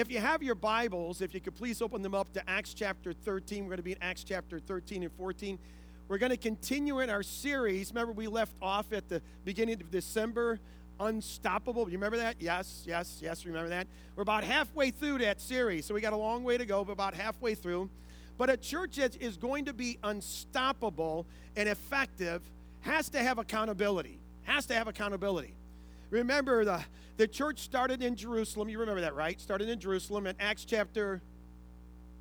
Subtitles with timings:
[0.00, 3.12] if you have your Bibles, if you could please open them up to Acts chapter
[3.12, 3.64] 13.
[3.64, 5.58] We're going to be in Acts chapter 13 and 14.
[6.08, 7.90] We're going to continue in our series.
[7.90, 10.58] Remember, we left off at the beginning of December,
[11.00, 11.86] Unstoppable.
[11.90, 12.36] You remember that?
[12.40, 13.86] Yes, yes, yes, remember that?
[14.16, 16.92] We're about halfway through that series, so we got a long way to go, but
[16.92, 17.90] about halfway through.
[18.38, 21.26] But a church that is going to be unstoppable
[21.56, 22.40] and effective
[22.80, 24.18] has to have accountability.
[24.44, 25.52] Has to have accountability.
[26.10, 26.84] Remember, the,
[27.16, 28.68] the church started in Jerusalem.
[28.68, 29.40] You remember that, right?
[29.40, 31.22] Started in Jerusalem in Acts chapter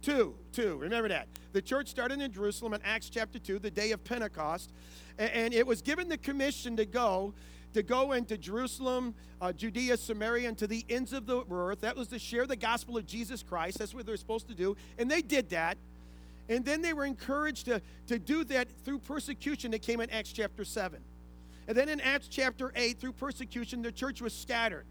[0.04, 0.34] 2.
[0.54, 0.78] 2.
[0.78, 1.28] Remember that.
[1.52, 4.72] The church started in Jerusalem in Acts chapter 2, the day of Pentecost.
[5.18, 7.34] And, and it was given the commission to go
[7.74, 11.82] to go into Jerusalem, uh, Judea, Samaria, and to the ends of the earth.
[11.82, 13.80] That was to share the gospel of Jesus Christ.
[13.80, 14.76] That's what they're supposed to do.
[14.98, 15.78] And they did that.
[16.48, 20.32] And then they were encouraged to, to do that through persecution that came in Acts
[20.32, 21.00] chapter 7.
[21.70, 24.88] And then in Acts chapter 8, through persecution, the church was scattered.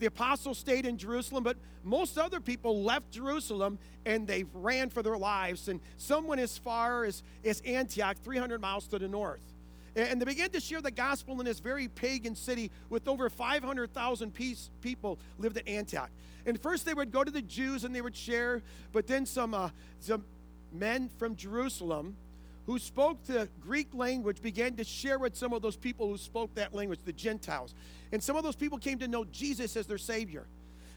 [0.00, 5.00] The apostles stayed in Jerusalem, but most other people left Jerusalem and they ran for
[5.00, 5.68] their lives.
[5.68, 9.54] And some went as far as, as Antioch, 300 miles to the north.
[9.94, 14.34] And they began to share the gospel in this very pagan city with over 500,000
[14.80, 16.10] people lived at Antioch.
[16.46, 19.54] And first they would go to the Jews and they would share, but then some,
[19.54, 20.24] uh, some
[20.72, 22.16] men from Jerusalem
[22.68, 26.54] who spoke the Greek language began to share with some of those people who spoke
[26.54, 27.74] that language, the Gentiles.
[28.12, 30.46] And some of those people came to know Jesus as their Savior.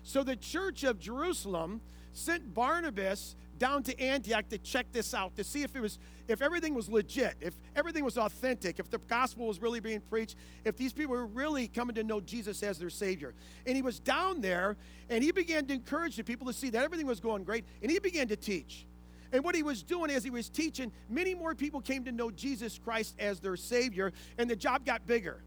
[0.03, 1.79] So the church of Jerusalem
[2.11, 6.41] sent Barnabas down to Antioch to check this out, to see if it was if
[6.41, 10.75] everything was legit, if everything was authentic, if the gospel was really being preached, if
[10.75, 13.33] these people were really coming to know Jesus as their Savior.
[13.65, 14.75] And he was down there
[15.09, 17.89] and he began to encourage the people to see that everything was going great, and
[17.89, 18.85] he began to teach.
[19.31, 22.31] And what he was doing as he was teaching, many more people came to know
[22.31, 25.41] Jesus Christ as their Savior, and the job got bigger.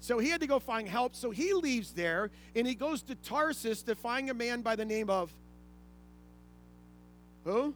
[0.00, 1.14] So he had to go find help.
[1.14, 4.84] So he leaves there and he goes to Tarsus to find a man by the
[4.84, 5.32] name of
[7.44, 7.74] who?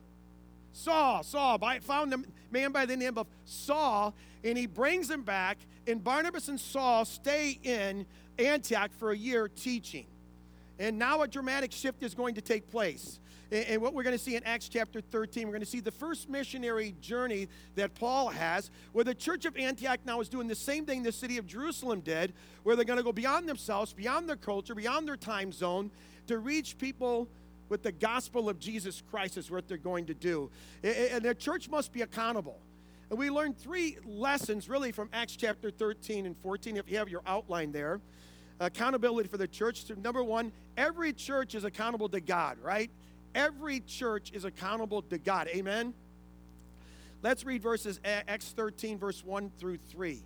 [0.72, 1.22] Saul.
[1.22, 1.58] Saul.
[1.58, 2.18] Found a
[2.50, 5.58] man by the name of Saul, and he brings him back.
[5.86, 8.06] And Barnabas and Saul stay in
[8.38, 10.06] Antioch for a year teaching.
[10.78, 13.18] And now a dramatic shift is going to take place.
[13.52, 15.90] And what we're going to see in Acts chapter 13, we're going to see the
[15.90, 20.54] first missionary journey that Paul has, where the church of Antioch now is doing the
[20.54, 24.26] same thing the city of Jerusalem did, where they're going to go beyond themselves, beyond
[24.26, 25.90] their culture, beyond their time zone,
[26.28, 27.28] to reach people
[27.68, 30.50] with the gospel of Jesus Christ, is what they're going to do.
[30.82, 32.58] And the church must be accountable.
[33.10, 37.10] And we learned three lessons really from Acts chapter 13 and 14, if you have
[37.10, 38.00] your outline there.
[38.60, 39.84] Accountability for the church.
[40.02, 42.90] Number one, every church is accountable to God, right?
[43.34, 45.48] Every church is accountable to God.
[45.48, 45.94] Amen?
[47.22, 50.22] Let's read verses eh, Acts 13, verse 1 through 3.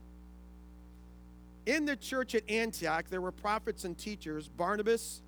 [1.66, 5.22] In the church at Antioch, there were prophets and teachers Barnabas,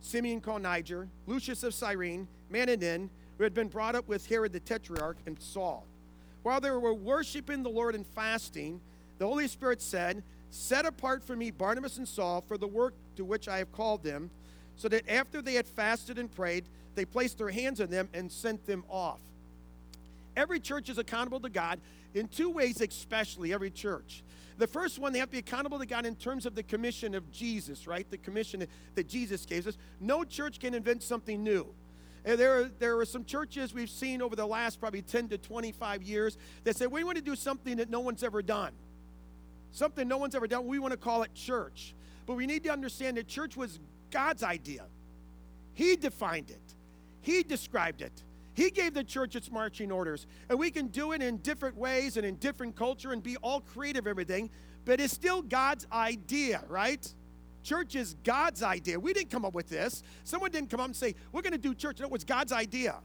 [0.00, 4.60] Simeon called Niger, Lucius of Cyrene, Manaen, who had been brought up with Herod the
[4.60, 5.86] Tetrarch, and Saul.
[6.42, 8.80] While they were worshiping the Lord and fasting,
[9.18, 13.24] the Holy Spirit said, Set apart for me Barnabas and Saul for the work to
[13.24, 14.30] which I have called them,
[14.76, 16.64] so that after they had fasted and prayed,
[16.94, 19.20] they placed their hands on them and sent them off.
[20.36, 21.80] Every church is accountable to God
[22.14, 24.22] in two ways, especially every church.
[24.58, 27.14] The first one, they have to be accountable to God in terms of the commission
[27.14, 28.08] of Jesus, right?
[28.10, 29.78] The commission that Jesus gave us.
[30.00, 31.66] No church can invent something new.
[32.24, 36.02] And there, there are some churches we've seen over the last probably 10 to 25
[36.02, 38.72] years that say, we want to do something that no one's ever done.
[39.72, 40.66] Something no one's ever done.
[40.66, 41.94] We want to call it church.
[42.26, 43.80] But we need to understand that church was
[44.10, 44.84] God's idea,
[45.74, 46.74] He defined it.
[47.20, 48.22] He described it.
[48.54, 50.26] He gave the church its marching orders.
[50.48, 53.60] And we can do it in different ways and in different culture and be all
[53.60, 54.50] creative, everything,
[54.84, 57.06] but it's still God's idea, right?
[57.62, 58.98] Church is God's idea.
[58.98, 60.02] We didn't come up with this.
[60.24, 62.00] Someone didn't come up and say, We're going to do church.
[62.00, 62.96] No, it was God's idea.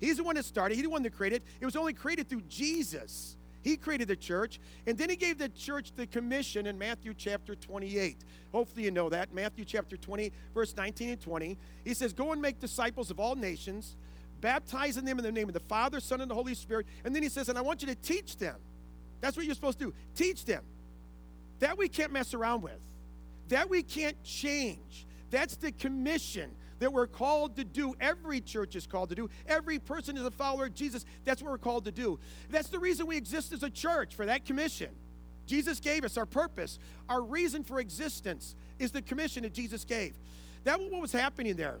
[0.00, 1.42] He's the one that started, He's the one that created.
[1.60, 3.36] It was only created through Jesus.
[3.62, 7.54] He created the church, and then he gave the church the commission in Matthew chapter
[7.54, 8.24] 28.
[8.52, 9.34] Hopefully, you know that.
[9.34, 11.58] Matthew chapter 20, verse 19 and 20.
[11.84, 13.96] He says, Go and make disciples of all nations,
[14.40, 16.86] baptizing them in the name of the Father, Son, and the Holy Spirit.
[17.04, 18.56] And then he says, And I want you to teach them.
[19.20, 19.94] That's what you're supposed to do.
[20.14, 20.62] Teach them.
[21.58, 22.78] That we can't mess around with,
[23.48, 25.06] that we can't change.
[25.30, 27.94] That's the commission that we're called to do.
[28.00, 29.30] Every church is called to do.
[29.46, 31.04] Every person is a follower of Jesus.
[31.24, 32.18] That's what we're called to do.
[32.50, 34.90] That's the reason we exist as a church, for that commission.
[35.46, 36.78] Jesus gave us our purpose.
[37.08, 40.14] Our reason for existence is the commission that Jesus gave.
[40.64, 41.78] That was what was happening there.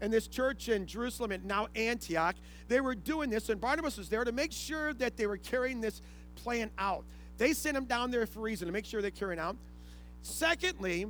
[0.00, 2.34] And this church in Jerusalem and now Antioch,
[2.68, 5.82] they were doing this, and Barnabas was there to make sure that they were carrying
[5.82, 6.00] this
[6.36, 7.04] plan out.
[7.36, 9.56] They sent him down there for a reason to make sure they're carrying out.
[10.22, 11.06] Secondly,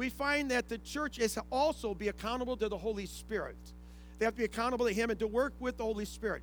[0.00, 3.58] we find that the church is also be accountable to the Holy Spirit.
[4.18, 6.40] They have to be accountable to Him and to work with the Holy Spirit.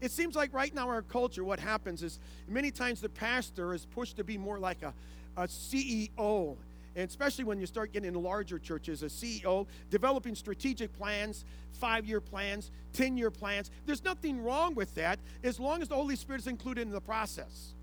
[0.00, 3.74] It seems like right now in our culture, what happens is many times the pastor
[3.74, 4.94] is pushed to be more like a,
[5.36, 6.56] a CEO
[6.96, 11.44] and especially when you start getting in larger churches, a CEO developing strategic plans,
[11.74, 13.70] five year plans, 10 year plans.
[13.84, 17.00] There's nothing wrong with that as long as the Holy Spirit is included in the
[17.02, 17.74] process.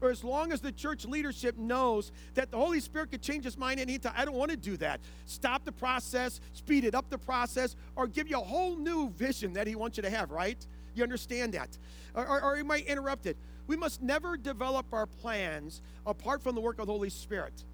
[0.00, 3.58] Or as long as the church leadership knows that the Holy Spirit could change his
[3.58, 4.14] mind any time.
[4.16, 5.00] I don't want to do that.
[5.26, 9.52] Stop the process, speed it up the process, or give you a whole new vision
[9.54, 10.64] that he wants you to have, right?
[10.94, 11.76] You understand that?
[12.14, 13.36] Or, or, or he might interrupt it.
[13.66, 17.64] We must never develop our plans apart from the work of the Holy Spirit.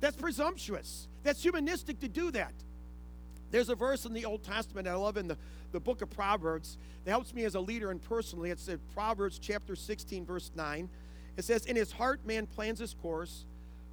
[0.00, 1.08] That's presumptuous.
[1.22, 2.52] That's humanistic to do that.
[3.50, 5.38] There's a verse in the Old Testament I love in the,
[5.72, 8.50] the book of Proverbs that helps me as a leader and personally.
[8.50, 10.88] It's in Proverbs chapter 16, verse 9.
[11.36, 13.44] It says, In his heart man plans his course,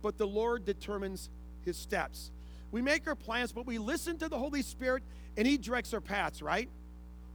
[0.02, 1.30] but the Lord determines
[1.62, 2.32] his steps.
[2.72, 5.04] We make our plans, but we listen to the Holy Spirit
[5.38, 6.70] and he directs our paths, right?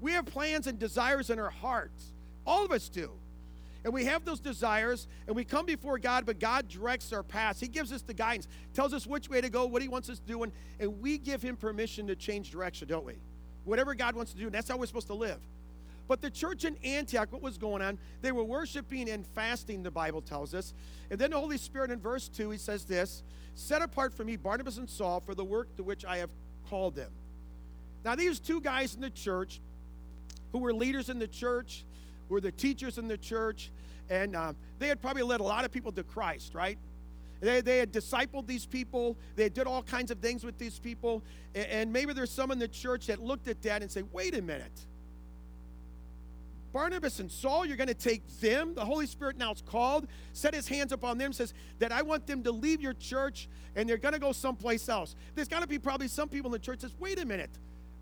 [0.01, 2.13] We have plans and desires in our hearts.
[2.47, 3.13] All of us do
[3.85, 7.61] and we have those desires and we come before God, but God directs our paths.
[7.61, 10.19] He gives us the guidance, tells us which way to go, what He wants us
[10.19, 13.15] to do, and, and we give Him permission to change direction, don't we?
[13.65, 15.39] Whatever God wants to do, that's how we're supposed to live.
[16.09, 17.99] But the church in Antioch, what was going on?
[18.23, 20.73] They were worshiping and fasting, the Bible tells us.
[21.11, 23.23] And then the Holy Spirit in verse 2, he says this
[23.55, 26.31] Set apart for me Barnabas and Saul for the work to which I have
[26.69, 27.13] called them.
[28.05, 29.61] Now, these two guys in the church
[30.53, 31.85] who were leaders in the church,
[32.29, 33.71] were the teachers in the church,
[34.09, 36.79] and uh, they had probably led a lot of people to Christ, right?
[37.41, 39.17] They, they had discipled these people.
[39.37, 41.23] They did all kinds of things with these people.
[41.55, 44.37] And, and maybe there's some in the church that looked at that and say, wait
[44.37, 44.87] a minute.
[46.73, 48.75] Barnabas and Saul, you're going to take them.
[48.75, 52.27] The Holy Spirit now is called, set his hands upon them, says that I want
[52.27, 55.15] them to leave your church and they're going to go someplace else.
[55.35, 57.51] There's got to be probably some people in the church that says, wait a minute.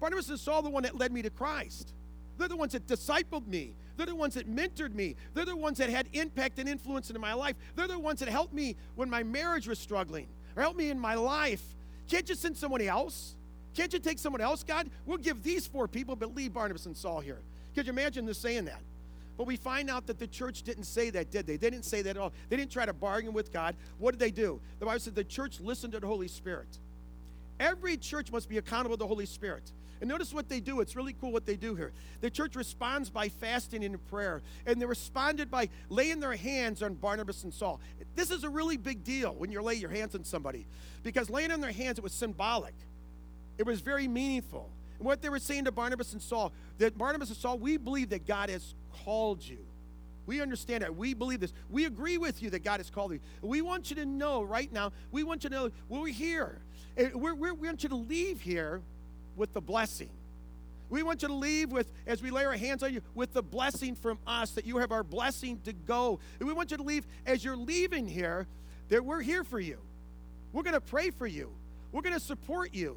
[0.00, 1.92] Barnabas and Saul, the one that led me to Christ.
[2.38, 3.74] They're the ones that discipled me.
[3.96, 5.16] They're the ones that mentored me.
[5.32, 7.56] They're the ones that had impact and influence in my life.
[7.76, 10.98] They're the ones that helped me when my marriage was struggling or helped me in
[10.98, 11.62] my life.
[12.08, 13.36] Can't you send somebody else?
[13.74, 14.90] Can't you take someone else, God?
[15.06, 17.40] We'll give these four people, but leave Barnabas and Saul here.
[17.76, 18.80] Could you imagine them saying that?
[19.36, 21.58] But we find out that the church didn't say that, did they?
[21.58, 22.32] They didn't say that at all.
[22.48, 23.76] They didn't try to bargain with God.
[23.98, 24.62] What did they do?
[24.78, 26.78] The Bible said the church listened to the Holy Spirit.
[27.60, 29.72] Every church must be accountable to the Holy Spirit.
[30.00, 30.80] And notice what they do.
[30.80, 31.92] It's really cool what they do here.
[32.22, 34.40] The church responds by fasting and prayer.
[34.64, 37.78] And they responded by laying their hands on Barnabas and Saul.
[38.14, 40.66] This is a really big deal when you lay your hands on somebody.
[41.02, 42.74] Because laying on their hands, it was symbolic.
[43.58, 44.70] It was very meaningful.
[44.98, 48.10] And what they were saying to Barnabas and Saul, that Barnabas and Saul, we believe
[48.10, 49.58] that God has called you.
[50.26, 50.96] We understand that.
[50.96, 51.52] We believe this.
[51.70, 53.20] We agree with you that God has called you.
[53.42, 56.58] We want you to know right now, we want you to know we're here.
[56.96, 58.82] We're, we're, we want you to leave here
[59.36, 60.10] with the blessing.
[60.88, 63.42] We want you to leave with, as we lay our hands on you, with the
[63.42, 66.20] blessing from us, that you have our blessing to go.
[66.38, 68.46] And we want you to leave, as you're leaving here,
[68.88, 69.78] that we're here for you.
[70.52, 71.50] We're going to pray for you.
[71.92, 72.96] We're going to support you.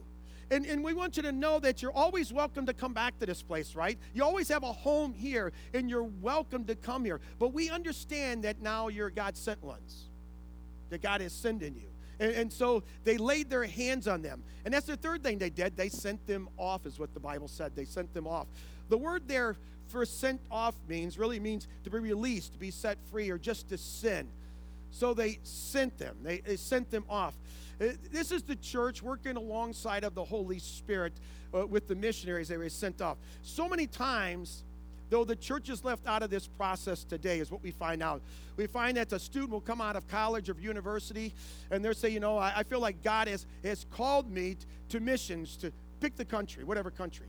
[0.51, 3.25] And, and we want you to know that you're always welcome to come back to
[3.25, 3.99] this place, right?
[4.13, 7.21] You always have a home here, and you're welcome to come here.
[7.37, 10.05] But we understand that now you're God sent ones,
[10.89, 11.89] that God is sending you.
[12.19, 14.43] And, and, so they laid their hands on them.
[14.65, 15.77] And that's the third thing they did.
[15.77, 17.75] They sent them off, is what the Bible said.
[17.75, 18.47] They sent them off.
[18.89, 19.55] The word there
[19.87, 23.69] for sent off means really means to be released, to be set free, or just
[23.69, 24.27] to sin.
[24.91, 26.17] So they sent them.
[26.23, 27.35] They, they sent them off.
[27.79, 31.13] Uh, this is the church working alongside of the Holy Spirit
[31.53, 33.17] uh, with the missionaries they were sent off.
[33.41, 34.63] So many times,
[35.09, 38.21] though the church is left out of this process today, is what we find out.
[38.57, 41.33] We find that a student will come out of college or university
[41.71, 44.65] and they'll say, you know, I, I feel like God has, has called me t-
[44.89, 45.71] to missions, to
[46.01, 47.27] pick the country, whatever country.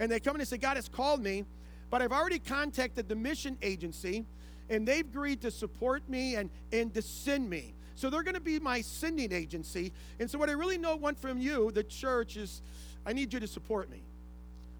[0.00, 1.44] And they come in and say, God has called me,
[1.88, 4.24] but I've already contacted the mission agency
[4.68, 7.74] and they've agreed to support me and, and to send me.
[7.94, 9.92] So they're going to be my sending agency.
[10.18, 12.62] And so, what I really know want from you, the church, is
[13.06, 14.02] I need you to support me.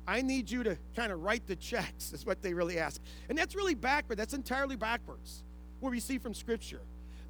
[0.07, 3.01] I need you to kind of write the checks, is what they really ask.
[3.29, 4.19] And that's really backward.
[4.19, 5.43] That's entirely backwards,
[5.81, 6.81] what we see from Scripture.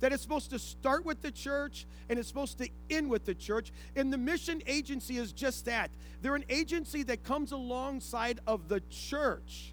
[0.01, 3.35] That it's supposed to start with the church and it's supposed to end with the
[3.35, 3.73] church.
[3.97, 5.91] And the mission agency is just that.
[6.21, 9.73] They're an agency that comes alongside of the church.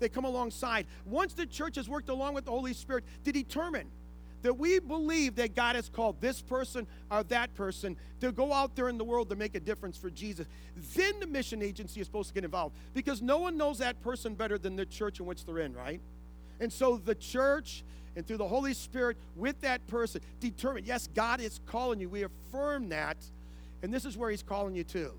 [0.00, 0.86] They come alongside.
[1.04, 3.90] Once the church has worked along with the Holy Spirit to determine
[4.42, 8.76] that we believe that God has called this person or that person to go out
[8.76, 10.46] there in the world to make a difference for Jesus,
[10.94, 14.34] then the mission agency is supposed to get involved because no one knows that person
[14.34, 16.00] better than the church in which they're in, right?
[16.60, 17.84] And so the church
[18.16, 22.08] and through the Holy Spirit with that person determine, yes, God is calling you.
[22.08, 23.16] We affirm that.
[23.82, 25.12] And this is where He's calling you to.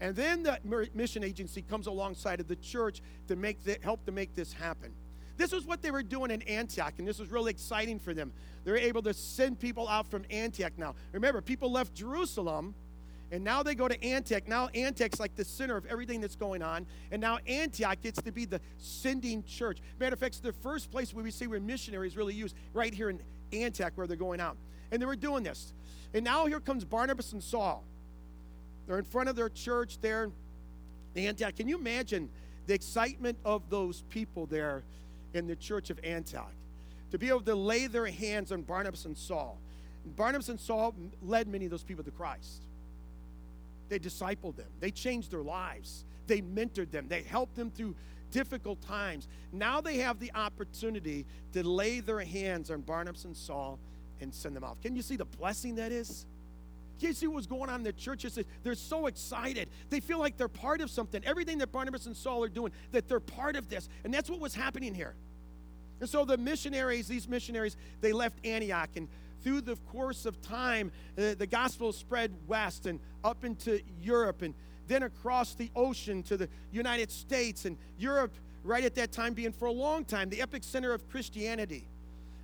[0.00, 0.58] And then the
[0.94, 4.92] mission agency comes alongside of the church to make the, help to make this happen.
[5.36, 8.32] This was what they were doing in Antioch, and this was really exciting for them.
[8.64, 10.94] They're able to send people out from Antioch now.
[11.12, 12.74] Remember, people left Jerusalem,
[13.30, 14.48] and now they go to Antioch.
[14.48, 18.32] Now Antioch's like the center of everything that's going on, and now Antioch gets to
[18.32, 19.78] be the sending church.
[20.00, 22.94] Matter of fact, it's the first place where we see where missionaries really use, right
[22.94, 23.20] here in
[23.52, 24.56] Antioch, where they're going out.
[24.90, 25.74] And they were doing this.
[26.14, 27.84] And now here comes Barnabas and Saul.
[28.86, 30.30] They're in front of their church there
[31.14, 31.56] in Antioch.
[31.56, 32.30] Can you imagine
[32.66, 34.84] the excitement of those people there
[35.34, 36.52] in the church of Antioch?
[37.10, 39.58] To be able to lay their hands on Barnabas and Saul.
[40.04, 42.62] Barnabas and Saul led many of those people to Christ.
[43.88, 47.94] They discipled them, they changed their lives, they mentored them, they helped them through
[48.32, 49.28] difficult times.
[49.52, 53.78] Now they have the opportunity to lay their hands on Barnabas and Saul
[54.20, 54.80] and send them out.
[54.82, 56.26] Can you see the blessing that is?
[56.98, 58.38] You see what's going on in the churches?
[58.62, 59.68] They're so excited.
[59.90, 61.22] They feel like they're part of something.
[61.24, 63.88] Everything that Barnabas and Saul are doing, that they're part of this.
[64.04, 65.14] And that's what was happening here.
[66.00, 68.90] And so the missionaries, these missionaries, they left Antioch.
[68.96, 69.08] And
[69.42, 74.54] through the course of time, uh, the gospel spread west and up into Europe and
[74.88, 77.64] then across the ocean to the United States.
[77.64, 81.08] And Europe, right at that time, being for a long time the epic center of
[81.08, 81.88] Christianity.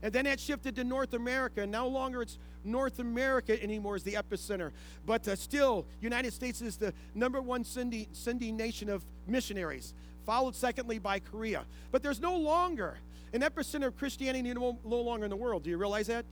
[0.03, 1.67] And then that shifted to North America.
[1.67, 4.73] No longer it's North America anymore as the epicenter.
[5.07, 9.95] But uh, still, United States is the number one sending, sending nation of missionaries,
[10.27, 11.65] followed secondly by Korea.
[11.93, 12.99] But there's no longer
[13.33, 15.63] an epicenter of Christianity no, no longer in the world.
[15.63, 16.25] Do you realize that?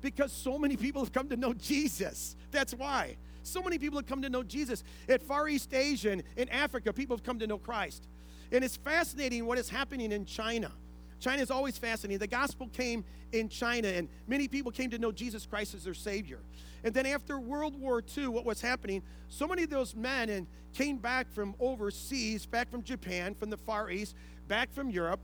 [0.00, 2.36] Because so many people have come to know Jesus.
[2.52, 3.16] That's why.
[3.42, 4.84] So many people have come to know Jesus.
[5.08, 8.06] At Far East Asia and in Africa, people have come to know Christ.
[8.52, 10.70] And it's fascinating what is happening in China.
[11.20, 12.18] China is always fascinating.
[12.18, 15.94] The gospel came in China, and many people came to know Jesus Christ as their
[15.94, 16.38] Savior.
[16.84, 19.02] And then after World War II, what was happening?
[19.28, 23.56] So many of those men and came back from overseas, back from Japan, from the
[23.56, 24.14] Far East,
[24.46, 25.20] back from Europe.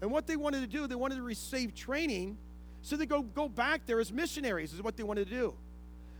[0.00, 2.38] And what they wanted to do, they wanted to receive training
[2.84, 5.54] so they go, go back there as missionaries, is what they wanted to do.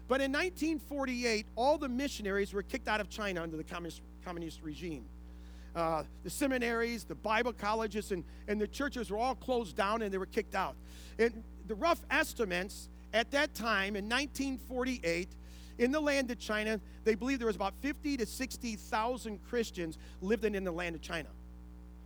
[0.08, 4.62] But in 1948, all the missionaries were kicked out of China under the communist, communist
[4.62, 5.04] regime
[5.74, 10.12] uh, the seminaries, the Bible colleges, and, and the churches were all closed down and
[10.12, 10.76] they were kicked out.
[11.18, 15.28] And the rough estimates at that time in 1948,
[15.78, 20.54] in the land of China, they believe there was about 50 to 60,000 Christians living
[20.54, 21.28] in the land of China.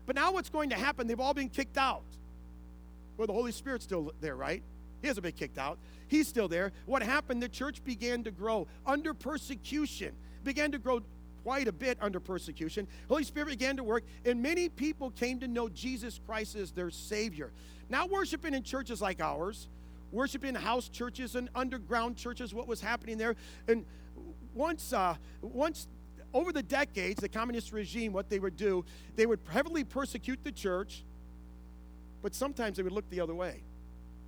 [0.06, 1.06] But now what's going to happen?
[1.06, 2.04] They've all been kicked out.
[3.18, 4.62] Well, the Holy Spirit's still there, right?
[5.02, 5.78] He hasn't been kicked out.
[6.08, 6.72] He's still there.
[6.86, 7.42] What happened?
[7.42, 11.02] The church began to grow under persecution, began to grow
[11.48, 12.86] quite a bit under persecution.
[13.08, 16.90] Holy Spirit began to work, and many people came to know Jesus Christ as their
[16.90, 17.52] Savior.
[17.88, 19.66] Now, worshiping in churches like ours,
[20.12, 23.34] worshiping house churches and underground churches, what was happening there.
[23.66, 23.86] And
[24.52, 25.88] once, uh, once
[26.34, 28.84] over the decades, the communist regime, what they would do,
[29.16, 31.02] they would heavily persecute the church,
[32.20, 33.62] but sometimes they would look the other way.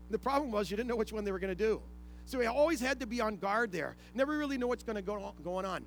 [0.08, 1.82] The problem was you didn't know which one they were going to do.
[2.24, 3.96] So we always had to be on guard there.
[4.14, 5.84] Never really know what's going to go on, going on.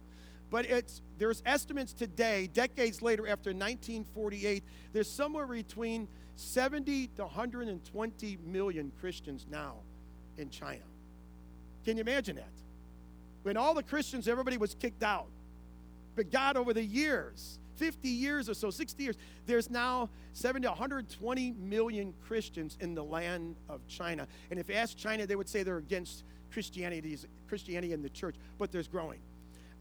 [0.53, 8.37] But it's, there's estimates today, decades later, after 1948, there's somewhere between 70 to 120
[8.45, 9.77] million Christians now
[10.37, 10.83] in China.
[11.83, 12.53] Can you imagine that?
[13.41, 15.25] When all the Christians, everybody was kicked out.
[16.15, 19.17] But God, over the years, 50 years or so, 60 years,
[19.47, 24.27] there's now 70 to 120 million Christians in the land of China.
[24.51, 27.17] And if you ask China, they would say they're against Christianity,
[27.47, 29.19] Christianity in the church, but there's growing.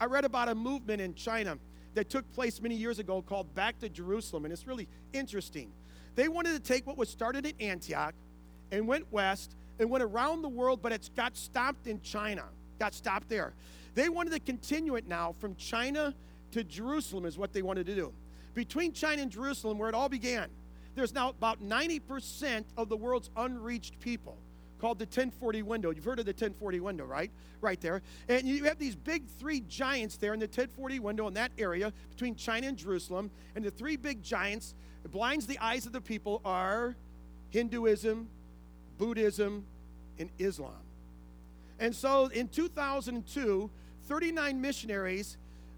[0.03, 1.57] I read about a movement in China
[1.95, 5.71] that took place many years ago called Back to Jerusalem, and it's really interesting.
[6.17, 8.13] They wanted to take what was started at Antioch
[8.73, 12.43] and went west and went around the world, but it's got stopped in China,
[12.81, 13.55] got stopped there.
[13.95, 16.17] They wanted to continue it now from China
[16.51, 18.13] to Jerusalem, is what they wanted to do.
[18.55, 20.49] Between China and Jerusalem, where it all began,
[20.97, 24.37] there's now about 90% of the world's unreached people
[24.83, 25.91] called the 1040 window.
[25.91, 27.31] You've heard of the 1040 window, right?
[27.61, 28.03] Right there.
[28.29, 31.93] And you have these big three giants there in the 1040 window in that area
[32.11, 33.31] between China and Jerusalem.
[33.55, 34.75] And the three big giants,
[35.05, 36.97] it blinds the eyes of the people, are
[37.51, 38.29] Hinduism,
[38.99, 39.65] Buddhism,
[40.19, 40.83] and Islam.
[41.79, 43.71] And so in 2002,
[44.09, 45.37] 39 missionaries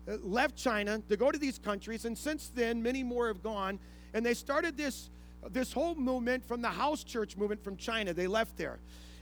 [0.09, 3.79] uh, left China to go to these countries, and since then, many more have gone.
[4.15, 5.11] And they started this
[5.51, 8.13] this whole movement from the house church movement from China.
[8.15, 8.79] They left there.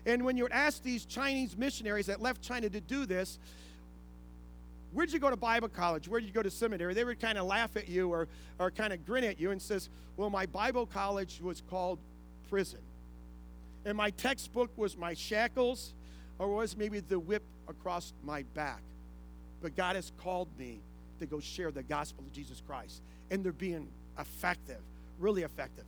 [0.07, 3.39] And when you would ask these Chinese missionaries that left China to do this,
[4.93, 6.09] where'd you go to Bible college?
[6.09, 6.95] Where'd you go to seminary?
[6.95, 9.63] They would kind of laugh at you or, or kind of grin at you and
[9.63, 11.99] says, well, my Bible college was called
[12.51, 12.81] prison.
[13.85, 15.95] And my textbook was my shackles
[16.39, 18.83] or was maybe the whip across my back.
[19.63, 20.81] but God has called me
[21.21, 23.01] to go share the gospel of Jesus Christ.
[23.31, 23.89] And they're being
[24.19, 24.81] effective,
[25.19, 25.85] really effective.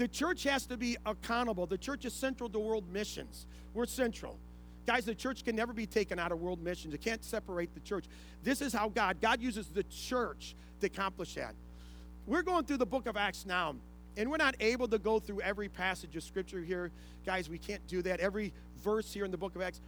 [0.00, 1.66] The church has to be accountable.
[1.66, 3.44] The church is central to world missions.
[3.74, 4.38] We're central.
[4.86, 6.94] Guys, the church can never be taken out of world missions.
[6.94, 8.06] It can't separate the church.
[8.42, 11.54] This is how God, God uses the church to accomplish that.
[12.26, 13.76] We're going through the book of Acts now,
[14.16, 16.90] and we're not able to go through every passage of scripture here.
[17.26, 18.20] Guys, we can't do that.
[18.20, 19.82] Every verse here in the book of Acts,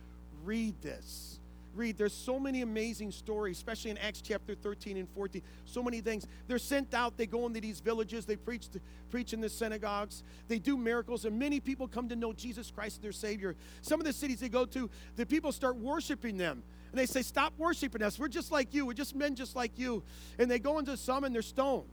[0.45, 1.41] read this
[1.75, 1.97] read.
[1.99, 5.43] There's so many amazing stories, especially in Acts chapter 13 and 14.
[5.65, 6.27] So many things.
[6.47, 8.69] They're sent out, they go into these villages, they preach,
[9.11, 12.97] preach in the synagogues, they do miracles, and many people come to know Jesus Christ
[12.97, 13.57] as their Savior.
[13.81, 16.63] Some of the cities they go to, the people start worshiping them.
[16.91, 18.19] And they say, Stop worshiping us.
[18.19, 18.87] We're just like you.
[18.87, 20.03] We're just men just like you.
[20.39, 21.89] And they go into some and they're stoned.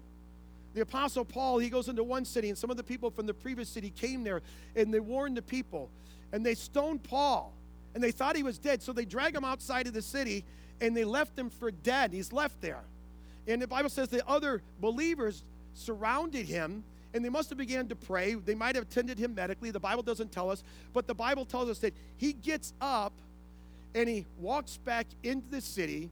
[0.74, 3.34] The Apostle Paul, he goes into one city, and some of the people from the
[3.34, 4.42] previous city came there
[4.76, 5.90] and they warned the people.
[6.32, 7.56] And they stoned Paul
[7.94, 8.82] and they thought he was dead.
[8.82, 10.46] So they drag him outside of the city
[10.82, 12.14] and they left him for dead.
[12.14, 12.84] He's left there.
[13.48, 15.44] And the Bible says the other believers
[15.74, 18.36] surrounded him and they must have began to pray.
[18.36, 19.72] They might have attended him medically.
[19.72, 23.14] The Bible doesn't tell us, but the Bible tells us that he gets up
[23.96, 26.12] and he walks back into the city,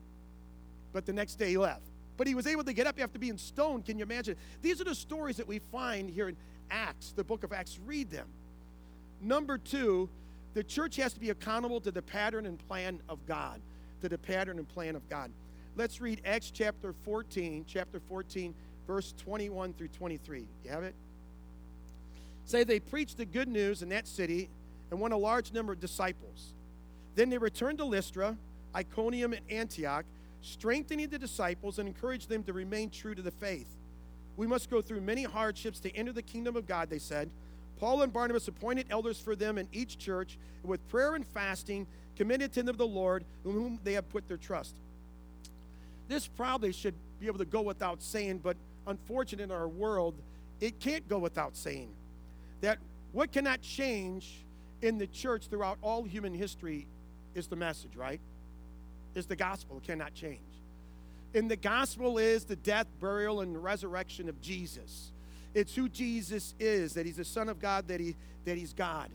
[0.93, 1.83] but the next day he left.
[2.17, 3.85] But he was able to get up after being stoned.
[3.85, 4.35] Can you imagine?
[4.63, 6.37] These are the stories that we find here in
[6.71, 7.79] Acts, the book of Acts.
[7.85, 8.27] Read them.
[9.21, 10.09] Number two,
[10.57, 13.61] the church has to be accountable to the pattern and plan of God,
[14.01, 15.29] to the pattern and plan of God.
[15.75, 18.55] Let's read Acts chapter 14, chapter 14,
[18.87, 20.47] verse 21 through 23.
[20.65, 20.95] You have it?
[22.45, 24.49] Say they preached the good news in that city
[24.89, 26.53] and won a large number of disciples.
[27.13, 28.35] Then they returned to Lystra,
[28.75, 30.05] Iconium, and Antioch,
[30.41, 33.69] strengthening the disciples and encouraged them to remain true to the faith.
[34.37, 37.29] We must go through many hardships to enter the kingdom of God, they said.
[37.79, 41.87] Paul and Barnabas appointed elders for them in each church, and with prayer and fasting,
[42.15, 44.75] committed to them the Lord, in whom they have put their trust.
[46.07, 48.57] This probably should be able to go without saying, but
[48.87, 50.15] unfortunately in our world,
[50.59, 51.93] it can't go without saying.
[52.61, 52.79] That
[53.11, 54.45] what cannot change
[54.81, 56.87] in the church throughout all human history
[57.35, 58.21] is the message, right?
[59.15, 59.77] Is the gospel.
[59.77, 60.39] It cannot change.
[61.33, 65.11] And the gospel is the death, burial, and resurrection of Jesus.
[65.57, 68.15] It's who Jesus is, that he's the Son of God, that, he,
[68.45, 69.09] that he's God,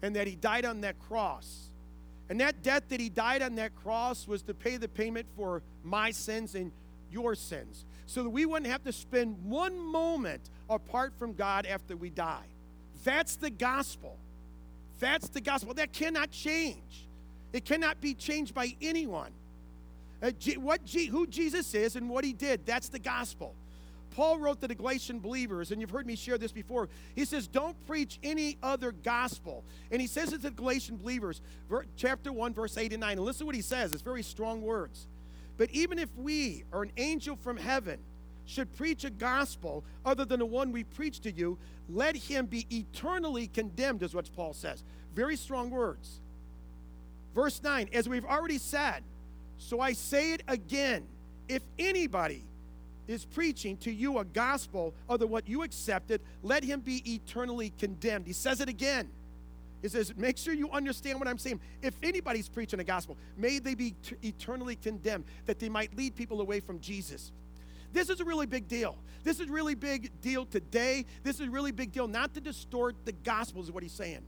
[0.00, 1.68] and that he died on that cross.
[2.30, 5.62] And that death that he died on that cross was to pay the payment for
[5.84, 6.72] my sins and
[7.10, 7.84] your sins.
[8.06, 12.46] So that we wouldn't have to spend one moment apart from God after we die.
[13.04, 14.16] That's the gospel.
[14.98, 15.74] That's the gospel.
[15.74, 17.06] That cannot change.
[17.52, 19.32] It cannot be changed by anyone.
[20.22, 23.54] Uh, G- what G- who Jesus is and what he did, that's the gospel.
[24.14, 26.88] Paul wrote to the Galatian believers, and you've heard me share this before.
[27.14, 29.64] He says, Don't preach any other gospel.
[29.90, 31.40] And he says it to the Galatian believers,
[31.96, 33.12] chapter 1, verse 8 and 9.
[33.12, 33.92] And listen to what he says.
[33.92, 35.08] It's very strong words.
[35.56, 37.98] But even if we or an angel from heaven
[38.44, 42.66] should preach a gospel other than the one we preach to you, let him be
[42.70, 44.82] eternally condemned, is what Paul says.
[45.14, 46.20] Very strong words.
[47.34, 49.02] Verse 9, as we've already said,
[49.58, 51.06] so I say it again
[51.48, 52.44] if anybody
[53.08, 58.26] is preaching to you a gospel other what you accepted, let him be eternally condemned.
[58.26, 59.10] He says it again.
[59.82, 61.60] He says, make sure you understand what I'm saying.
[61.82, 66.14] If anybody's preaching a gospel, may they be t- eternally condemned, that they might lead
[66.14, 67.32] people away from Jesus.
[67.92, 68.96] This is a really big deal.
[69.24, 71.04] This is really big deal today.
[71.24, 74.22] This is a really big deal not to distort the gospel, is what he's saying.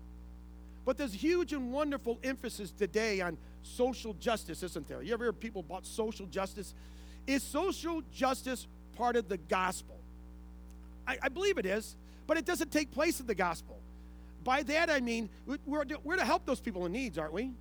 [0.84, 5.02] But there's huge and wonderful emphasis today on social justice, isn't there?
[5.02, 6.74] You ever hear people about social justice?
[7.26, 9.96] Is social justice part of the gospel?
[11.06, 13.78] I, I, believe it is, but it doesn't take place in the gospel.
[14.42, 17.52] By that I mean we're we're to help those people in needs, aren't we?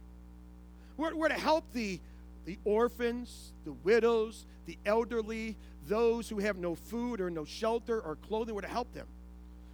[0.97, 1.99] We're, we're to help the,
[2.45, 8.15] the orphans, the widows, the elderly, those who have no food or no shelter or
[8.15, 8.53] clothing.
[8.53, 9.07] We're to help them.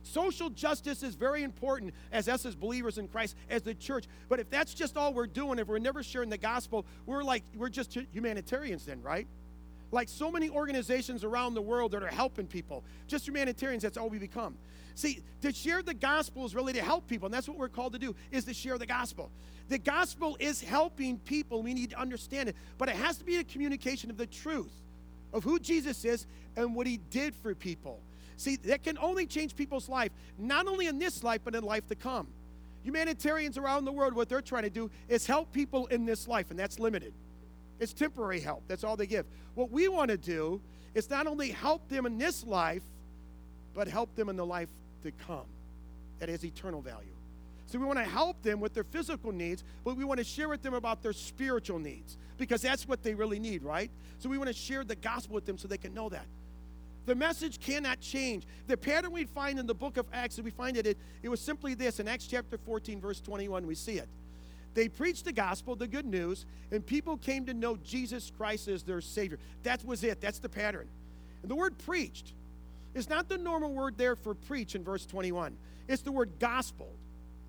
[0.03, 4.05] Social justice is very important as us as believers in Christ, as the church.
[4.27, 7.43] But if that's just all we're doing, if we're never sharing the gospel, we're like,
[7.55, 9.27] we're just humanitarians then, right?
[9.91, 12.83] Like so many organizations around the world that are helping people.
[13.07, 14.57] Just humanitarians, that's all we become.
[14.95, 17.93] See, to share the gospel is really to help people, and that's what we're called
[17.93, 19.31] to do, is to share the gospel.
[19.69, 21.61] The gospel is helping people.
[21.63, 24.73] We need to understand it, but it has to be a communication of the truth
[25.31, 26.25] of who Jesus is
[26.55, 28.01] and what he did for people.
[28.35, 31.87] See, that can only change people's life, not only in this life, but in life
[31.87, 32.27] to come.
[32.83, 36.49] Humanitarians around the world, what they're trying to do is help people in this life,
[36.49, 37.13] and that's limited.
[37.79, 38.63] It's temporary help.
[38.67, 39.25] That's all they give.
[39.55, 40.61] What we want to do
[40.93, 42.83] is not only help them in this life,
[43.73, 44.69] but help them in the life
[45.03, 45.45] to come
[46.19, 47.07] that has eternal value.
[47.67, 50.49] So we want to help them with their physical needs, but we want to share
[50.49, 53.91] with them about their spiritual needs because that's what they really need, right?
[54.17, 56.25] So we want to share the gospel with them so they can know that.
[57.05, 58.45] The message cannot change.
[58.67, 61.39] The pattern we find in the book of Acts, we find it, it, it was
[61.39, 64.09] simply this in Acts chapter 14, verse 21, we see it.
[64.79, 68.81] They preached the gospel, the good news, and people came to know Jesus Christ as
[68.81, 69.37] their Savior.
[69.63, 70.21] That was it.
[70.21, 70.87] That's the pattern.
[71.41, 72.31] And the word preached
[72.93, 75.57] is not the normal word there for preach in verse 21.
[75.89, 76.87] It's the word gospel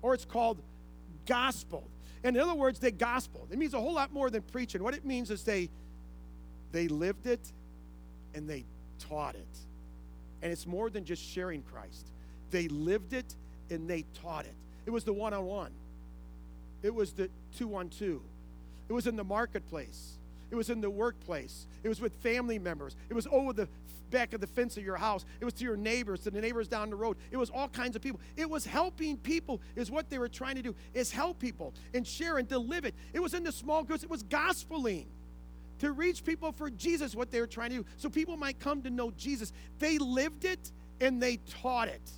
[0.01, 0.61] or it's called
[1.25, 1.87] gospel.
[2.21, 3.47] In other words, they gospel.
[3.49, 4.83] It means a whole lot more than preaching.
[4.83, 5.69] What it means is they
[6.73, 7.53] they lived it
[8.35, 8.65] and they
[8.99, 9.57] taught it.
[10.41, 12.11] And it's more than just sharing Christ.
[12.49, 13.37] They lived it
[13.69, 14.55] and they taught it.
[14.85, 15.71] It was the one-on-one.
[16.83, 18.21] It was the two-on-two.
[18.89, 20.17] It was in the marketplace.
[20.49, 21.65] It was in the workplace.
[21.83, 22.95] It was with family members.
[23.09, 23.69] It was over the
[24.09, 25.23] back of the fence of your house.
[25.39, 27.15] It was to your neighbors, to the neighbors down the road.
[27.31, 28.19] It was all kinds of people.
[28.35, 32.05] It was helping people, is what they were trying to do, is help people and
[32.05, 32.93] share and to live it.
[33.13, 35.05] It was in the small groups, it was gospeling.
[35.79, 37.85] To reach people for Jesus, what they were trying to do.
[37.97, 39.51] So people might come to know Jesus.
[39.79, 42.11] They lived it and they taught it.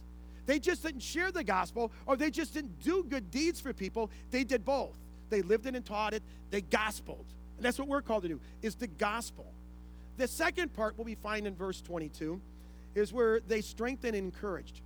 [0.45, 4.10] They just didn't share the gospel or they just didn't do good deeds for people.
[4.32, 4.97] They did both.
[5.29, 6.23] They lived it and taught it.
[6.51, 7.25] They gospeled.
[7.58, 9.53] And that's what we're called to do, is the gospel.
[10.17, 12.39] The second part, what we find in verse 22,
[12.95, 14.82] is where they strengthen and encouraged.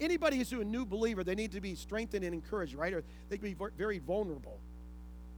[0.00, 2.92] Anybody who's a new believer, they need to be strengthened and encouraged, right?
[2.92, 4.58] Or they can be very vulnerable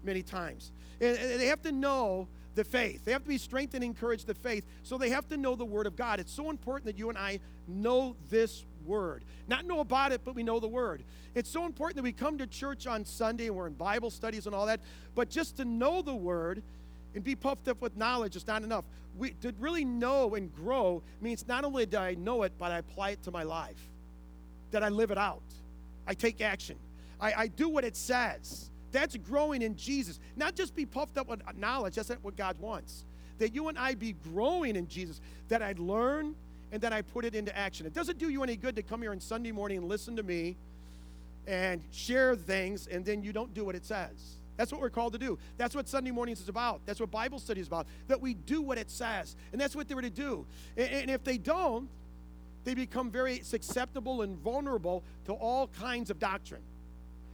[0.03, 0.73] many times.
[1.01, 3.05] And they have to know the faith.
[3.05, 4.65] They have to be strengthened and encouraged the faith.
[4.83, 6.19] So they have to know the Word of God.
[6.19, 9.25] It's so important that you and I know this Word.
[9.47, 11.05] Not know about it, but we know the Word.
[11.35, 14.47] It's so important that we come to church on Sunday and we're in Bible studies
[14.47, 14.81] and all that,
[15.15, 16.63] but just to know the Word
[17.15, 18.85] and be puffed up with knowledge is not enough.
[19.17, 22.79] We, to really know and grow means not only do I know it, but I
[22.79, 23.89] apply it to my life,
[24.71, 25.43] that I live it out.
[26.07, 26.77] I take action.
[27.21, 28.71] I, I do what it says.
[28.93, 30.19] That's growing in Jesus.
[30.37, 33.05] Not just be puffed up with knowledge, that's not what God wants.
[33.39, 36.35] That you and I be growing in Jesus, that I learn
[36.73, 37.87] and then I put it into action.
[37.87, 40.23] It doesn't do you any good to come here on Sunday morning and listen to
[40.23, 40.57] me
[41.47, 44.39] and share things and then you don't do what it says.
[44.57, 45.39] That's what we're called to do.
[45.57, 46.81] That's what Sunday mornings is about.
[46.85, 47.87] That's what Bible study is about.
[48.09, 49.37] That we do what it says.
[49.53, 50.47] And that's what they were to do.
[50.77, 51.89] And, and if they don't,
[52.65, 56.61] they become very susceptible and vulnerable to all kinds of doctrine.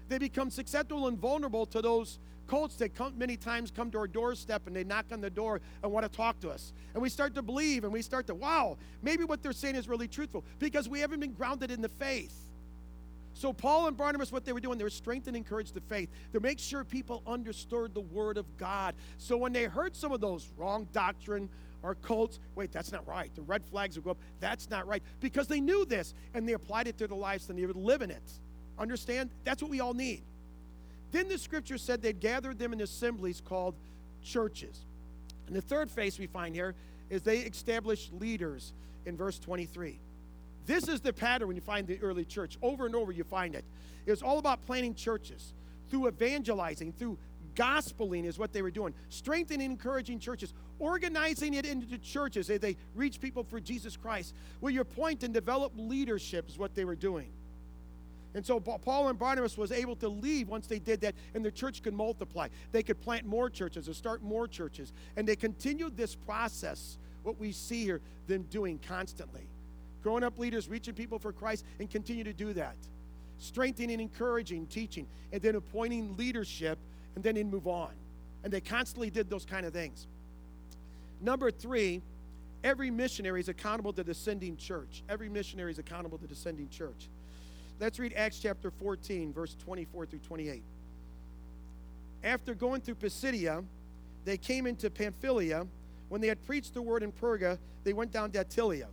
[0.09, 4.07] They become susceptible and vulnerable to those cults that come, many times come to our
[4.07, 6.73] doorstep and they knock on the door and want to talk to us.
[6.95, 9.89] And we start to believe and we start to, wow, maybe what they're saying is
[9.89, 12.45] really truthful because we haven't been grounded in the faith.
[13.37, 16.09] So, Paul and Barnabas, what they were doing, they were strengthening and encouraging the faith
[16.33, 18.95] to make sure people understood the Word of God.
[19.19, 21.49] So, when they heard some of those wrong doctrine
[21.83, 23.35] or cults, wait, that's not right.
[23.35, 24.19] The red flags would go up.
[24.39, 25.03] That's not right.
[25.21, 28.03] Because they knew this and they applied it to their lives and they would live
[28.03, 28.23] in it.
[28.79, 29.31] Understand?
[29.43, 30.23] That's what we all need.
[31.15, 33.77] Then the scripture said they'd gathered them in assemblies called
[34.25, 34.85] churches.
[35.47, 36.75] And the third phase we find here
[37.09, 38.73] is they established leaders
[39.07, 40.01] in verse 23.
[40.67, 42.59] This is the pattern when you find the early church.
[42.63, 43.65] Over and over, you find it.
[44.07, 45.53] It's all about planting churches
[45.89, 47.17] through evangelizing, through
[47.55, 48.93] gospeling, is what they were doing.
[49.09, 54.35] Strengthening, encouraging churches, organizing it into churches as they reach people for Jesus Christ.
[54.59, 57.31] Where your point and develop leadership is what they were doing.
[58.35, 61.53] And so Paul and Barnabas was able to leave once they did that, and the
[61.53, 62.49] church could multiply.
[62.73, 64.93] They could plant more churches or start more churches.
[65.17, 69.49] And they continued this process, what we see here, them doing constantly
[70.05, 72.77] growing up leaders, reaching people for Christ, and continue to do that.
[73.39, 76.79] Strengthening, encouraging, teaching, and then appointing leadership,
[77.17, 77.91] and then in move on.
[78.45, 80.07] And they constantly did those kind of things.
[81.23, 82.03] Number three,
[82.63, 85.03] every missionary is accountable to the sending church.
[85.09, 87.09] Every missionary is accountable to the sending church.
[87.81, 90.63] Let's read Acts chapter 14, verse 24 through 28.
[92.23, 93.65] After going through Pisidia,
[94.25, 95.67] they came into Pamphylia.
[96.09, 98.87] When they had preached the word in Perga, they went down to Attalia.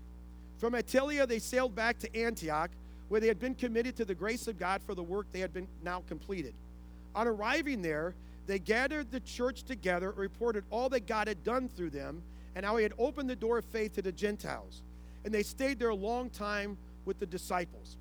[0.57, 2.71] From Attalia, they sailed back to Antioch,
[3.09, 5.53] where they had been committed to the grace of God for the work they had
[5.53, 6.53] been now completed.
[7.13, 8.15] On arriving there,
[8.47, 12.23] they gathered the church together, reported all that God had done through them,
[12.55, 14.81] and how he had opened the door of faith to the Gentiles.
[15.23, 17.97] And they stayed there a long time with the disciples.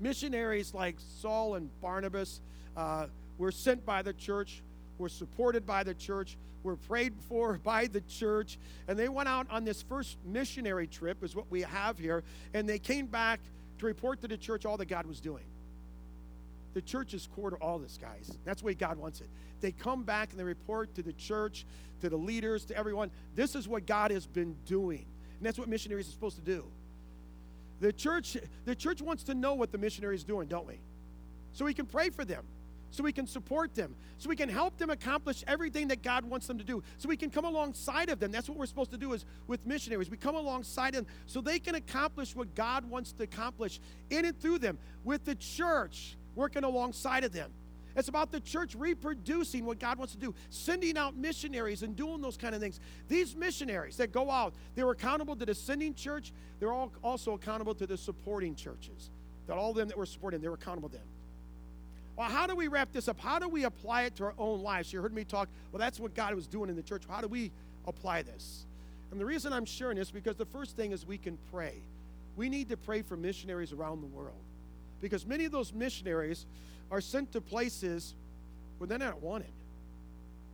[0.00, 2.40] Missionaries like Saul and Barnabas
[2.76, 3.06] uh,
[3.36, 4.62] were sent by the church
[4.98, 9.46] were supported by the church, were prayed for by the church, and they went out
[9.50, 13.40] on this first missionary trip, is what we have here, and they came back
[13.78, 15.44] to report to the church all that God was doing.
[16.74, 18.36] The church is core to all this, guys.
[18.44, 19.28] That's the way God wants it.
[19.60, 21.64] They come back and they report to the church,
[22.02, 23.10] to the leaders, to everyone.
[23.34, 25.06] This is what God has been doing.
[25.38, 26.64] And that's what missionaries are supposed to do.
[27.80, 30.80] The church, the church wants to know what the missionary is doing, don't we?
[31.52, 32.44] so we can pray for them,
[32.90, 36.46] so we can support them, so we can help them accomplish everything that God wants
[36.46, 38.30] them to do, so we can come alongside of them.
[38.30, 40.08] That's what we're supposed to do is with missionaries.
[40.08, 44.40] We come alongside them so they can accomplish what God wants to accomplish in and
[44.40, 47.50] through them, with the church working alongside of them.
[47.98, 52.20] It's about the church reproducing what God wants to do, sending out missionaries and doing
[52.20, 52.78] those kind of things.
[53.08, 56.32] These missionaries that go out, they're accountable to the sending church.
[56.60, 59.10] They're all also accountable to the supporting churches.
[59.48, 61.06] That all of them that were supporting, they're accountable to them.
[62.16, 63.18] Well, how do we wrap this up?
[63.18, 64.92] How do we apply it to our own lives?
[64.92, 67.02] You heard me talk, well, that's what God was doing in the church.
[67.08, 67.50] How do we
[67.86, 68.64] apply this?
[69.10, 71.74] And the reason I'm sharing this because the first thing is we can pray.
[72.36, 74.38] We need to pray for missionaries around the world.
[75.00, 76.46] Because many of those missionaries
[76.90, 78.14] are sent to places
[78.78, 79.52] where they're not wanted.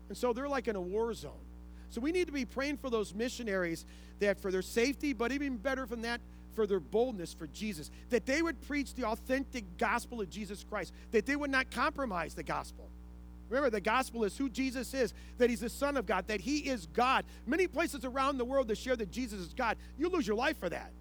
[0.08, 1.32] And so they're like in a war zone.
[1.90, 3.84] So we need to be praying for those missionaries
[4.20, 6.20] that for their safety, but even better than that,
[6.54, 10.92] for their boldness for Jesus, that they would preach the authentic gospel of Jesus Christ,
[11.10, 12.88] that they would not compromise the gospel.
[13.48, 16.58] Remember, the gospel is who Jesus is, that he's the Son of God, that he
[16.58, 17.24] is God.
[17.46, 20.58] Many places around the world that share that Jesus is God, you lose your life
[20.58, 20.92] for that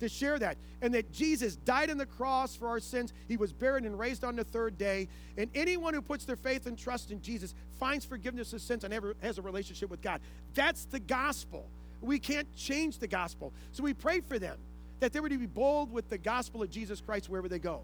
[0.00, 0.56] to share that.
[0.80, 3.12] And that Jesus died on the cross for our sins.
[3.26, 5.08] He was buried and raised on the third day.
[5.36, 8.94] And anyone who puts their faith and trust in Jesus finds forgiveness of sins and
[8.94, 10.20] ever has a relationship with God.
[10.54, 11.68] That's the gospel.
[12.00, 13.52] We can't change the gospel.
[13.72, 14.58] So we pray for them
[15.00, 17.82] that they to be bold with the gospel of Jesus Christ wherever they go.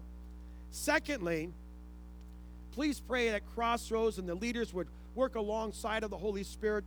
[0.71, 1.49] Secondly,
[2.73, 6.83] please pray that Crossroads and the leaders would work alongside of the Holy Spirit.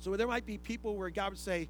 [0.00, 1.68] So there might be people where God would say,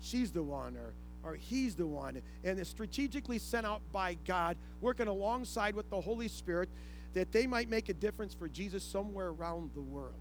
[0.00, 0.92] She's the one, or
[1.28, 2.20] or he's the one.
[2.44, 6.68] And is strategically sent out by God, working alongside with the Holy Spirit,
[7.14, 10.14] that they might make a difference for Jesus somewhere around the world.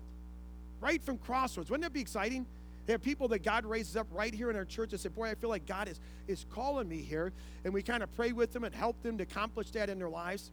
[0.80, 1.70] Right from Crossroads.
[1.70, 2.46] Wouldn't that be exciting?
[2.86, 5.30] There are people that God raises up right here in our church that say, Boy,
[5.30, 7.34] I feel like God is, is calling me here.
[7.66, 10.10] And we kind of pray with them and help them to accomplish that in their
[10.10, 10.52] lives.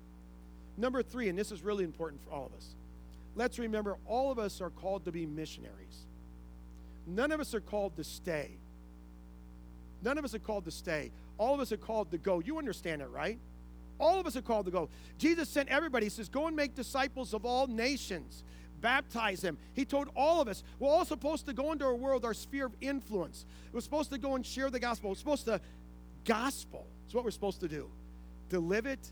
[0.77, 2.75] Number three, and this is really important for all of us.
[3.37, 6.07] Let's remember all of us are called to be missionaries.
[7.07, 8.59] None of us are called to stay.
[10.05, 11.11] None of us are called to stay.
[11.39, 12.41] All of us are called to go.
[12.41, 13.39] You understand it, right?
[13.99, 14.91] All of us are called to go.
[15.19, 16.07] Jesus sent everybody.
[16.07, 18.45] He says, Go and make disciples of all nations,
[18.81, 19.57] baptize them.
[19.73, 22.67] He told all of us, we're all supposed to go into our world, our sphere
[22.67, 23.47] of influence.
[23.73, 25.11] We're supposed to go and share the gospel.
[25.11, 25.61] We're supposed to
[26.25, 26.87] gospel.
[27.07, 27.89] It's what we're supposed to do.
[28.51, 29.11] To live it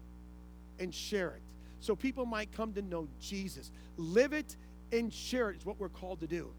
[0.79, 1.43] and share it.
[1.81, 3.71] So people might come to know Jesus.
[3.97, 4.57] Live it
[4.93, 6.53] and share it is what we're called to do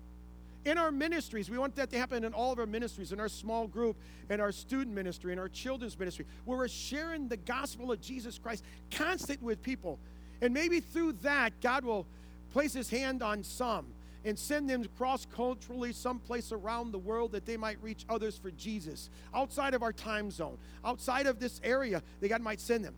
[0.65, 1.49] in our ministries.
[1.49, 3.97] We want that to happen in all of our ministries, in our small group,
[4.29, 8.37] in our student ministry, in our children's ministry, where we're sharing the gospel of Jesus
[8.37, 9.99] Christ constant with people.
[10.41, 12.05] And maybe through that, God will
[12.51, 13.87] place his hand on some
[14.25, 18.51] and send them cross culturally someplace around the world that they might reach others for
[18.51, 22.95] Jesus, outside of our time zone, outside of this area that God might send them.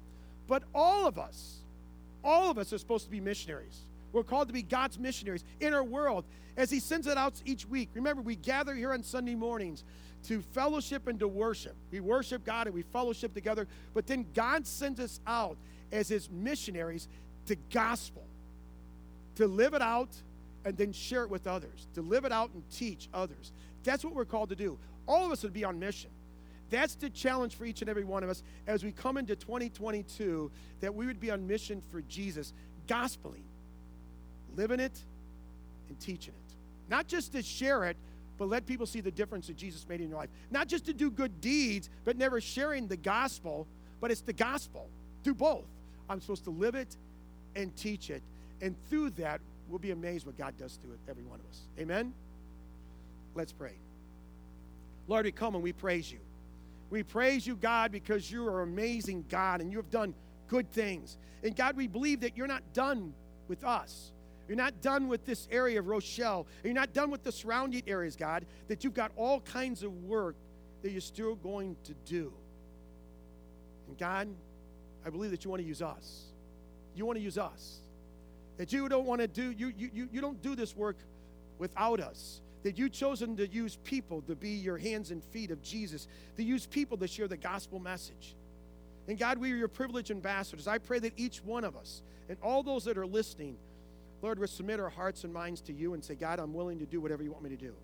[0.47, 1.61] But all of us,
[2.23, 3.85] all of us are supposed to be missionaries.
[4.15, 6.23] We're called to be God's missionaries in our world
[6.55, 7.89] as He sends it out each week.
[7.93, 9.83] Remember, we gather here on Sunday mornings
[10.27, 11.75] to fellowship and to worship.
[11.91, 15.57] We worship God and we fellowship together, but then God sends us out
[15.91, 17.09] as His missionaries
[17.47, 18.25] to gospel,
[19.35, 20.15] to live it out
[20.63, 23.51] and then share it with others, to live it out and teach others.
[23.83, 24.79] That's what we're called to do.
[25.09, 26.09] All of us would be on mission.
[26.69, 30.49] That's the challenge for each and every one of us as we come into 2022
[30.79, 32.53] that we would be on mission for Jesus,
[32.87, 33.43] gospeling
[34.55, 34.97] living it
[35.89, 36.55] and teaching it.
[36.89, 37.97] Not just to share it,
[38.37, 40.29] but let people see the difference that Jesus made in your life.
[40.51, 43.67] Not just to do good deeds, but never sharing the gospel,
[44.01, 44.89] but it's the gospel.
[45.23, 45.65] Do both.
[46.09, 46.95] I'm supposed to live it
[47.55, 48.21] and teach it.
[48.61, 51.61] And through that, we'll be amazed what God does to it, every one of us.
[51.79, 52.13] Amen?
[53.33, 53.73] Let's pray.
[55.07, 56.19] Lord, we come and we praise you.
[56.89, 60.13] We praise you, God, because you are amazing God and you have done
[60.47, 61.17] good things.
[61.43, 63.13] And God, we believe that you're not done
[63.47, 64.11] with us.
[64.47, 66.45] You're not done with this area of Rochelle.
[66.63, 70.35] You're not done with the surrounding areas, God, that you've got all kinds of work
[70.83, 72.31] that you're still going to do.
[73.87, 74.27] And God,
[75.05, 76.25] I believe that you want to use us.
[76.95, 77.79] You want to use us.
[78.57, 80.97] That you don't want to do, you, you, you don't do this work
[81.57, 82.41] without us.
[82.63, 86.43] That you've chosen to use people to be your hands and feet of Jesus, to
[86.43, 88.35] use people to share the gospel message.
[89.07, 90.67] And God, we are your privileged ambassadors.
[90.67, 93.57] I pray that each one of us and all those that are listening
[94.25, 96.85] Lord, we submit our hearts and minds to you and say, God, I'm willing to
[96.87, 97.75] do whatever you want me to do.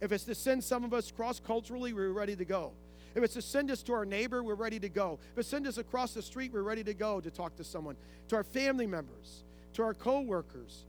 [0.00, 2.72] If it's to send some of us cross culturally, we're ready to go.
[3.14, 5.18] If it's to send us to our neighbor, we're ready to go.
[5.34, 7.96] If it's send us across the street, we're ready to go to talk to someone,
[8.28, 10.86] to our family members, to our co-workers,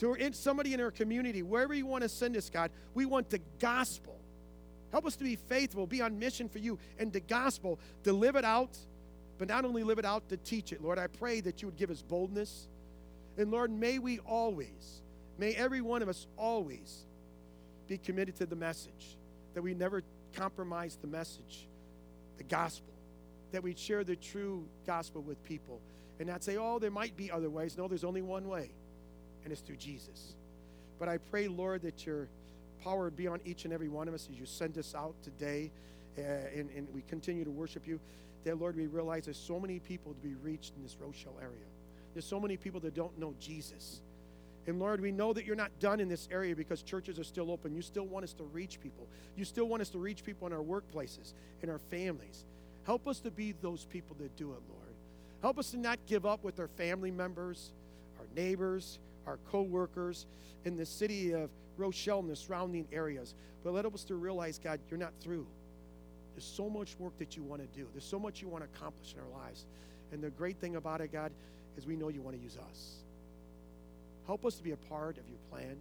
[0.00, 3.40] to somebody in our community, wherever you want to send us, God, we want the
[3.58, 4.20] gospel.
[4.92, 8.36] Help us to be faithful, be on mission for you, and the gospel, to live
[8.36, 8.76] it out
[9.38, 10.82] but not only live it out to teach it.
[10.82, 12.68] Lord, I pray that you would give us boldness.
[13.38, 15.02] And Lord, may we always,
[15.38, 17.04] may every one of us always
[17.86, 19.16] be committed to the message,
[19.54, 20.02] that we never
[20.34, 21.66] compromise the message,
[22.38, 22.92] the gospel,
[23.52, 25.80] that we share the true gospel with people
[26.18, 27.76] and not say, oh, there might be other ways.
[27.76, 28.70] No, there's only one way,
[29.44, 30.34] and it's through Jesus.
[30.98, 32.28] But I pray, Lord, that your
[32.82, 35.70] power be on each and every one of us as you send us out today
[36.18, 36.22] uh,
[36.54, 38.00] and, and we continue to worship you.
[38.44, 41.66] That, Lord, we realize there's so many people to be reached in this Rochelle area.
[42.16, 44.00] There's so many people that don't know Jesus.
[44.66, 47.50] And Lord, we know that you're not done in this area because churches are still
[47.50, 47.74] open.
[47.74, 49.06] You still want us to reach people.
[49.36, 52.46] You still want us to reach people in our workplaces, in our families.
[52.84, 54.94] Help us to be those people that do it, Lord.
[55.42, 57.72] Help us to not give up with our family members,
[58.18, 60.24] our neighbors, our co workers
[60.64, 63.34] in the city of Rochelle and the surrounding areas.
[63.62, 65.46] But let us to realize, God, you're not through.
[66.34, 68.70] There's so much work that you want to do, there's so much you want to
[68.74, 69.66] accomplish in our lives.
[70.12, 71.32] And the great thing about it, God,
[71.76, 72.96] is we know you want to use us.
[74.26, 75.76] Help us to be a part of your plan.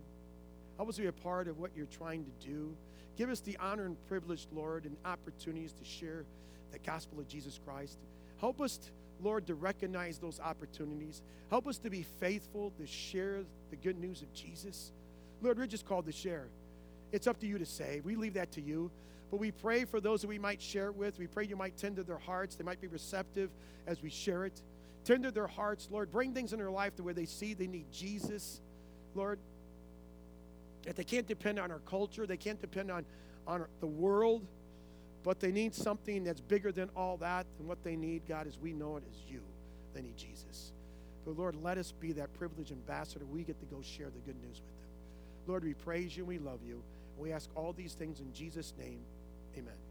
[0.77, 2.75] Help us to be a part of what you're trying to do.
[3.17, 6.25] Give us the honor and privilege, Lord, and opportunities to share
[6.71, 7.97] the gospel of Jesus Christ.
[8.39, 8.79] Help us,
[9.21, 11.21] Lord, to recognize those opportunities.
[11.49, 14.91] Help us to be faithful to share the good news of Jesus.
[15.41, 16.47] Lord, we're just called to share.
[17.12, 18.01] It's up to you to say.
[18.03, 18.91] We leave that to you.
[19.31, 21.17] But we pray for those that we might share it with.
[21.17, 22.55] We pray you might tend to their hearts.
[22.55, 23.49] They might be receptive
[23.88, 24.62] as we share it.
[25.05, 26.11] Tend to their hearts, Lord.
[26.11, 28.59] Bring things in their life to where they see they need Jesus,
[29.13, 29.39] Lord.
[30.83, 33.05] That they can't depend on our culture, they can't depend on,
[33.47, 34.45] on the world,
[35.23, 37.45] but they need something that's bigger than all that.
[37.59, 39.41] And what they need, God, as we know it, is you.
[39.93, 40.73] They need Jesus.
[41.23, 43.25] But Lord, let us be that privileged ambassador.
[43.25, 44.89] We get to go share the good news with them.
[45.47, 46.83] Lord, we praise you and we love you.
[47.17, 48.99] We ask all these things in Jesus' name.
[49.57, 49.85] Amen.